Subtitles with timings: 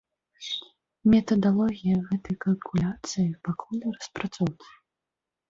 [1.13, 4.69] Метадалогія гэтай калькуляцыі пакуль у распрацоўцы.